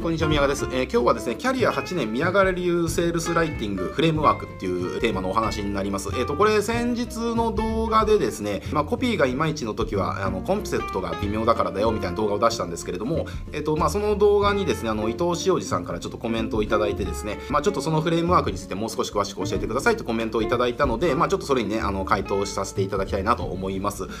[0.00, 6.08] いこんにちは宮川です、えー、今日はですねキャリア8年宮川流セールスライティングフレームワークっていうテーマのお話になります。
[6.14, 24.14] えっ、ー、とこれ先日の動画でですねまあ、コピーがいまいちの時はあのコンセプトが微妙だからだよみたいな動画を出したんですけれどもえっ、ー、とまあその動画にですねあの伊藤塩二さんからちょっとコメントをいただいてですねまあちょっとそのフレームワークについてもう少し詳しく教えてくださいとコメントをいただいたのでまあちょっとそれにねあの回答させていただきたいなと思いますで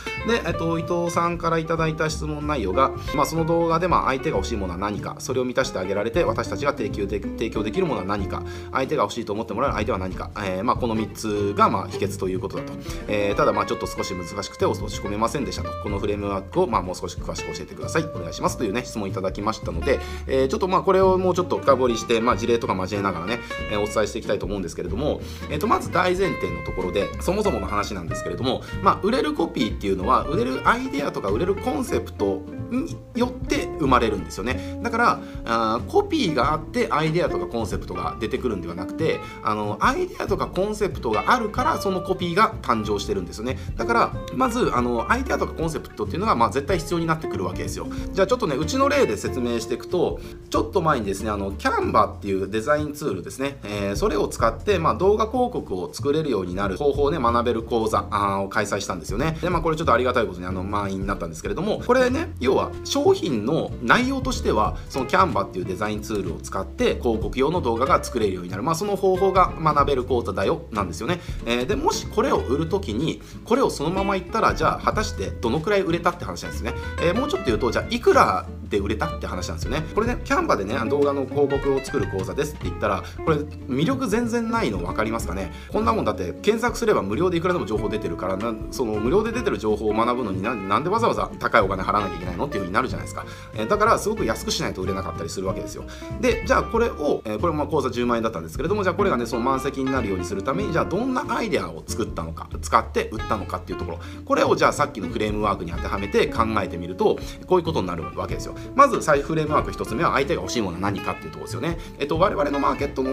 [0.46, 8.42] えっ、と伊藤さんからいただいた質問内容がまあその動画でまあ相手が欲しいものは何かそれを満たししてあげられて私たちが提供で提供できるものは何か
[8.72, 12.72] 相手が欲しいと思ってもらう相手は何か、えー、まあ、この3つがまあ秘訣ということだと、
[13.08, 15.70] えー、ただまあちょっと少し難しくて落ち込めませんでしたと。
[15.82, 18.04] このフレームワークをまあもう少し詳しく教えてください。
[18.04, 18.58] お願いします。
[18.58, 23.38] というね質問いただきましたので、え、ちょっとまあこれをもうちょっと深掘りして、まあ、事例とか交えながらね、
[23.70, 34.80] えお伝えしていきたいと思うんですけれども、えー、とまず大前提のところでそもそもの話なんですけれども、まあ、売れるコピーっていうのは売れるアイデアとか売れるコンセプトによって生まれるんですよね。
[34.82, 43.58] だからあコピーがあってアイデアとかコンセプトが出てくるんではなくてあのアイデアとかコンセプトがあるからそのコピーが誕生してるんですよね。
[43.76, 47.86] だからまずあのアイデアとかコンセプトっていうのがまあ絶対必要になってくるわけですよ。
[48.12, 58.02] じゃあちょっとねうちの例で説明していくとちょっと前にですねあのキャンバっていうデザインツールですね、えー、それを使って、まあ、動画広告を作れるようになる方法をね学べる講座
[58.42, 59.38] を開催したんですよね。
[59.40, 70.62] でまあこれちょっとありがたいことにあの満員になったんですけれどもこれね要は商品の内容としてはそのキャンバっていうデザインツールを使って広告用の動画が作れるようになる、まあ、その方法が学べる講座だよ。
[70.70, 79.82] なんですよね、えー、でもしこれを売る時にこれをそのまま言ったらじゃあ果たしてどのくらい売れたって話なんですね、えー、もうちょっと言うとじゃあいくらで売れたって話なんですよね。
[79.94, 85.52] これねキャンバでね動画の広告を作る講座ですって言ったらこれ魅力全然ないの分かりますかね？
[85.72, 92.46] こんなもんだって検索すれば無料でいくらでも情報出てるからなその無料で出てる情報を学ぶのになんでわざわざ高いお金払わなきゃいけないの？
[92.46, 93.26] っていう風になるじゃないですか、
[93.56, 95.84] え、だからすごく安くしないと売れなかったりするわけですよ。
[96.20, 104.00] でじゃあこれを、え、これも講座10万円だったんですけれどもじゃあこれがねその満席になるようにするためにじゃあどんなアイデアを作ったのか使って売ったのかっていうところ。
[104.24, 108.54] これをじゃあさっきのフレームワークに当てはめて考えてみるとこういうことになるわけですよ。
[108.74, 111.78] まず最フレームワーク1つ目は相手が欲しいものは何かっていうとこですよね。
[111.98, 113.10] えっと我々のマーケットの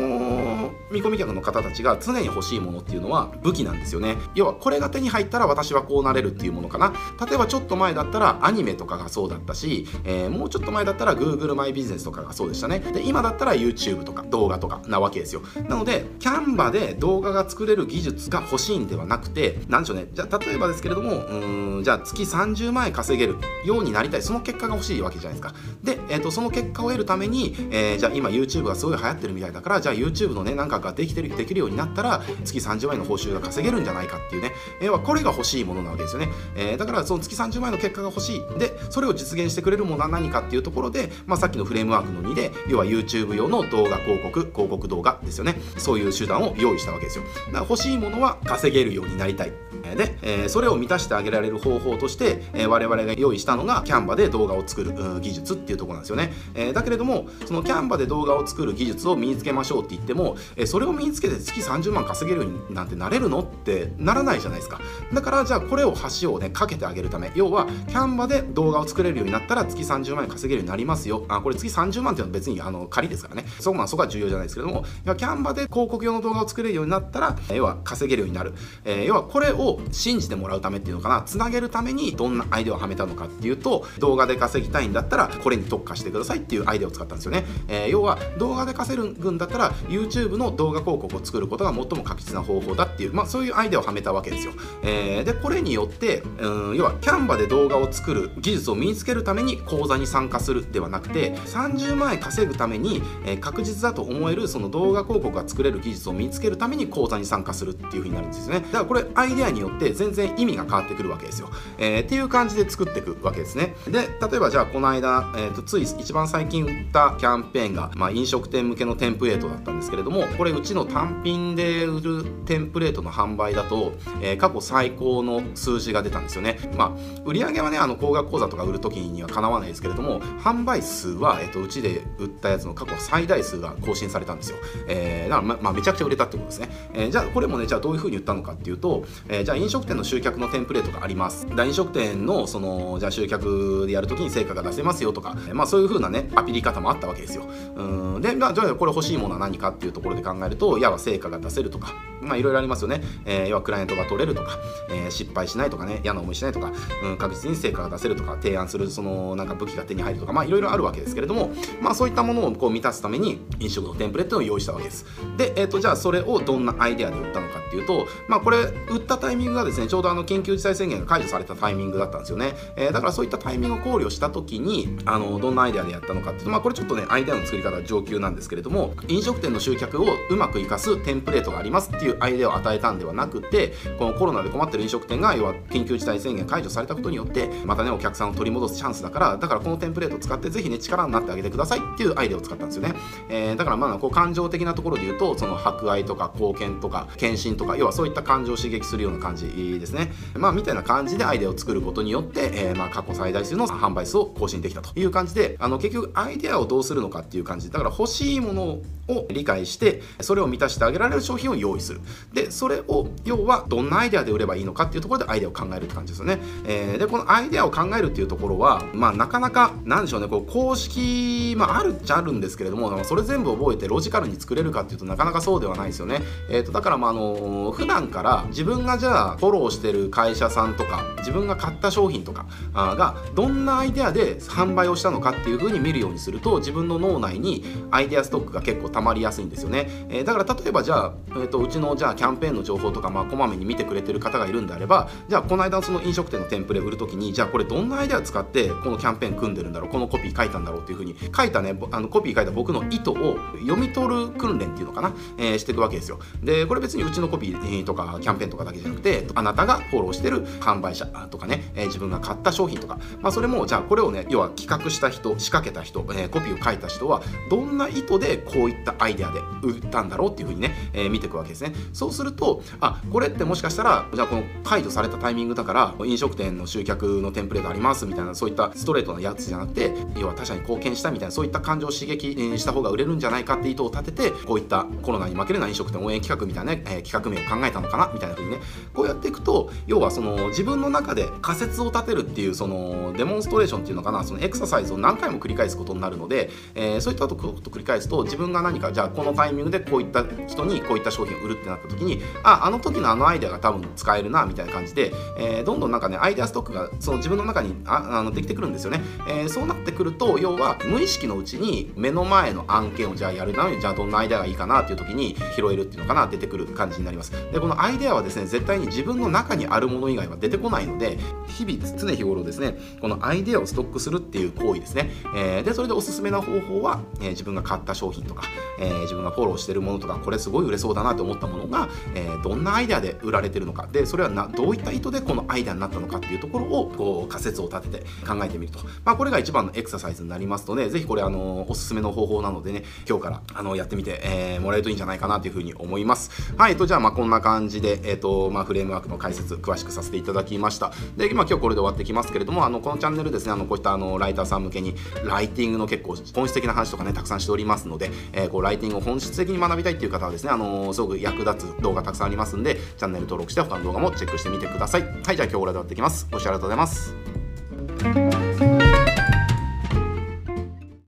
[0.91, 4.18] 見込み客の方たちが常に欲しいものっていうのは武器なんですよね。
[4.36, 6.94] 要はこれが手に入ったら私はこうなれるっていうものかな。
[7.25, 12.80] 例えばちょっと前だったらアニメとかがそうだったし、えー、もうちょっと前だったら Google マイビジネスとかがそうでしたね。
[12.80, 15.41] で今だったら YouTube とか動画とかなわけですよ。
[15.68, 20.07] なのでキャンバで動画が作れる技術が欲しいんではなくて何でしょうね。
[20.13, 24.22] じゃあ例えばですけれどもうんじゃあ月30万円稼げるようになりたい。
[24.22, 25.53] その結果が欲しいわけじゃないですか。
[25.84, 38.59] で、えーと、その結果を得るために、えー、じゃあ今 YouTube がすごい流行ってるみたいだからじゃあ YouTube のねなんかができてるできるようになったら月30万円の報酬が稼げるんじゃないかっていうね、えー、これが欲しいものなわけですよね、えー、だからその月30万円の結果が欲しい。
[38.59, 45.56] でそれを実現してくれるものは何かっていうところで、まあ、さっきのフレームワークの2で要は YouTube 用の動画広告広告動画ですよね。
[45.78, 47.24] そういう手段を用意したわけですよ。
[47.24, 49.66] だから欲しいものは稼げるようになりたい。
[49.95, 64.79] で、え、それを満たしてあげられる方法として、えー、我々が用意したのがキャンバで動画を作る技術っていうところなんですよね、え、だけれどもそのキャンバで動画を作る技術を身につけましょうって言っても、えそれを身につけて月30万稼げるようになんてなれるのってならないじゃないですか。
[65.13, 71.25] だからじゃあこれを橋をねかけてあげるため要はキャンバで動画を作れるようになったら月30万円稼げるようになりますよ。
[71.27, 73.45] あこれ月30万っていうのは別にあの仮ですからね。
[73.59, 78.53] そこ,、まあ、そこは重要じゃないですけどもキャンバで広告用の動画を作れるようになったら要は稼げるようになる、
[78.85, 81.23] え要はこれを信じてもらうためっていうのかな。
[81.23, 108.61] つなげるためにどんなアイデアをはめたのかっていうと動画で稼ぎたいんだったらこれに特化してくださいっていうアイデアを使ったんですよね、えー、要は動画で稼ぐんだったら YouTube の動画広告を作ることが最も確実な方法だっていう、まあ、そういうアイデアをはめたわけですよ、えー、でこれによってうん要はキャンバで動画を作る技術を身につけるために講座に参加するではなくて30万円稼ぐために、えー、確実だと思えるその動画広告が作れる技術を身につけるために講座に参加するっていう風になるんですよね。
[108.61, 113.75] だからこれアイデアによって全然意味が変わってくるわけですよ、えー、っていう感じで作っていくわけですね。
[113.88, 126.57] で例えばじゃあこの間、えーと、つい一番最近売ったキャンペーンが、まあ、飲食店向けのテンプレートだったんですけれどもこれうちの単品で売るテンプレートの販売だと、えー、過去最高の数字が出たんですよね。
[126.77, 134.57] まあ売上はねあの高額講座とか売る時にはかなわないですけれども販売数は、えーと、うちで売ったやつの過去最大数が更新されたんですよ、
[134.88, 141.47] えー、だからま、まあ、めちゃくちゃ売れたってことですね、えー、じゃあこれもねじゃあどういうふうに売ったのかっていうと、えー、じゃあ飲食店の集客のテンプレートがあります。
[141.57, 147.47] 飲食店のそのじゃあ集客でやるときに成果が出せますよとか、まあ、そういう風なねアピリ方もあったわけですよ。
[147.77, 148.21] うん。
[148.21, 151.95] で、まあ、じゃあこれ欲しいものは何かっていうところで考えるといわば成果が出せるとか。
[152.22, 154.58] まあいろいろありますよね、えー、要はクライアントが取れるとか、
[154.90, 156.72] えー、失敗しないとかね嫌な思いしないとか、
[157.04, 165.06] うん、確実に成果が出せるとか提案するそのなんか武器が手に入るとかまあいろいろあるわけですけれどもまあそういったものをこう満たすために飲食のテンプレートを用意したわけです。
[165.38, 168.60] で、えーと、じゃあそれをどんなアイデアで売ったのかっていうとまあこれ
[168.90, 192.94] 売ったタイミングがですねちょうどあの緊急事態宣言が解除されたタイミングだったんですよね、えー、だからそういったタイミングを考慮した時にあのどんなアイデアでやったのかっていうとまあこれちょっとねアイデアの作り方は上級なんですけれども飲食店の集客をうまくいかすテンプレートがありますっていうアイデアを与えたんではなくてこのコロナで困ってる飲食店が要は緊急事態宣言解除されたことによってまたねお客さんを取り戻すチャンスだからだからこのテンプレートを使ってぜひね力になってあげてくださいっていうアイデアを使ったんですよね、
[193.30, 199.48] えー、だからまあこう感情的なところで言うとその博愛とか貢献とか献身とか要はそういった感情を刺激するような感じ
[199.80, 200.12] ですね。
[200.36, 207.72] まあみたいな感じでアイデアを作ることによって、えー、まあ過去最大数の販売数を更新できたという感じであの結局アイデアをどうするのかっていう感じ。
[207.72, 208.64] だから欲しいもの
[209.08, 211.96] を理解してそれを満たしてあげられる商品を用意する。
[212.33, 256.19] でそれを要はどんなアイデアで売ればいいのかっていうところでアイデアを考えるって感じですよね、えー、でこのアイデアを考えるっていうところはまあなかなかなんでしょうねこう公式まああるっちゃあるんですけれどもそれ全部覚えてロジカルに作れるかっていうとなかなかそうではないですよね、えーと、だからまああの普段から自分がじゃあフォローしてる会社さんとか自分が買った商品とかがどんなアイデアで販売をしたのかっていう風に見るようにすると自分の脳内にアイデアストックが結構溜まりやすいんですよね、えー、だから例えばじゃあ、えーと、うちのじゃあキャンペーンの情報とかまあこまめに見てくれてる方がいるんであればじゃあこの間その飲食店のテンプレ売る時にじゃあこれどんなアイデア使ってこのキャンペーン組んでるんだろうこのコピー書いたんだろうっていう風に書いたねあのコピー書いた僕の意図を読み取る訓練っていうのかな、えー、していくわけですよ。
[256.44, 271.74] でこれ別にうちのコピーとかキャンペーンとかだけじゃなくてあなたがフォローしてる販売者とかね、えー、自分が買った商品とか、まあ、それもじゃあこれをね要は企画した人仕掛けた人、えー、コピーを書いた人はどんな意図でこういったアイデアで売ったんだろうっていうふうにね、えー、見ていくわけですね。
[271.94, 288.59] そうするとあこれってもしかしたらじゃあこの解除されたタイミングだから飲食店の集客のテンプレートありますみたいなそういったストレートなやつじゃなくて要は他者に貢献したみたいなそういった感情を刺激した方が売れるんじゃないかって意図を立ててこういったコロナに負けるな飲食店応援企画みたいな、ね、えー、企画名を考えたのかなみたいな風にね
[288.94, 317.31] こうやっていくと要はその自分の中で仮説を立てるっていうそのデモンストレーションっていうのかなそのエクササイズを何回も繰り返すことになるので、えー、そういったことを繰り返すと自分が何かじゃあこのタイミングでこういった人にこういった商品を売るってってなった時にああの時のあのアイデアが多分使えるなみたいな感じで、えー、どんどんなんかねアイデアストックがその自分の中にああのできてくるんですよね、えー、そうなってくると要は無意識のうちに目の前の案件をじゃあやるなじゃあどんなアイデアがいいかなっていう時に拾えるっていうのかな出てくる感じになります。
[317.52, 321.18] でこのアイデアはですね絶対に自分の中にあるもの以外は出てこないので
[321.48, 328.44] 日々常日頃ですねこのアイデアをストックするっていう行為ですね、えー、でそれでおすすめな方法は、えー、自分が買った商品とか、
[328.80, 333.88] えー、自分がフォローしてるものとかこれすごい売れそうだなと思ったもののが、えーどんなアイデアで売られてるのか。
[333.92, 346.54] でそれはなどういった意図でこのアイデアになったのかっていうところをこう仮説を立てて考えてみると、まあ、これが一番のエクササイズになりますのでぜひこれあのおすすめの方法なのでね今日からあのやってみて、えもらえるといいんじゃないかなというふうに思います。
[346.57, 350.92] はいとじゃあまあこんな感じで、えーとまあ、フレームワークの解説詳しくさせていただきました。
[351.15, 354.95] で、まあ、今日これで終わってきますけれどもあのこのチャンネルですねあのこういったあのライターさん向けに
[355.25, 365.01] ライティングの結構本質的な話とかねたくさんしておりますので、えー、こうライティングを本質的に学びたいっていう方はですねあのすごく役立つ動画たくさんありますんでチャンネル登録して他の動画もチェックしてみてください。
[365.01, 366.27] はいじゃあ今日これで終わっていきます。
[366.31, 368.37] ご視聴ありがとうございます。